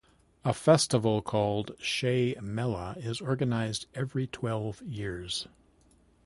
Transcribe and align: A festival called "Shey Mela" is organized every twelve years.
A 0.43 0.51
festival 0.51 1.21
called 1.21 1.75
"Shey 1.79 2.35
Mela" 2.41 2.95
is 2.97 3.21
organized 3.21 3.85
every 3.93 4.25
twelve 4.25 4.81
years. 4.81 5.47